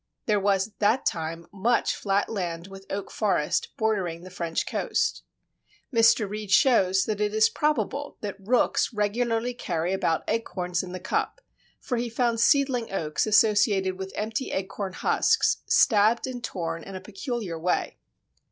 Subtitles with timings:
[0.25, 5.21] There was at that time much flat land with oak forest bordering the French coast.
[5.93, 6.27] Mr.
[6.27, 11.39] Reid shows that it is probable that rooks regularly carry about acorns in the cup,
[11.79, 16.99] for he found seedling oaks associated with empty acorn husks, stabbed and torn in a
[16.99, 17.99] peculiar way.